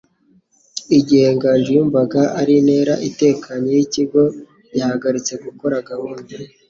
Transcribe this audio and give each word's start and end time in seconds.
Igihe 0.99 1.25
Nganji 1.35 1.69
yumvaga 1.77 2.21
ari 2.39 2.53
intera 2.59 2.93
itekanye 3.09 3.69
yikigo, 3.77 4.21
bahagaritse 4.77 5.33
gukora 5.45 5.75
gahunda. 5.89 6.33